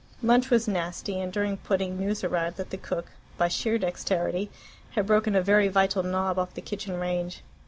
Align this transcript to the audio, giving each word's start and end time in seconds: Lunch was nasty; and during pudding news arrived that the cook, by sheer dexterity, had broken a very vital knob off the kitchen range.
Lunch 0.23 0.49
was 0.49 0.67
nasty; 0.67 1.19
and 1.19 1.31
during 1.31 1.57
pudding 1.57 1.99
news 1.99 2.23
arrived 2.23 2.57
that 2.57 2.71
the 2.71 2.77
cook, 2.77 3.11
by 3.37 3.47
sheer 3.47 3.77
dexterity, 3.77 4.49
had 4.95 5.05
broken 5.05 5.35
a 5.35 5.43
very 5.43 5.67
vital 5.67 6.01
knob 6.01 6.39
off 6.39 6.55
the 6.55 6.59
kitchen 6.61 6.99
range. 6.99 7.43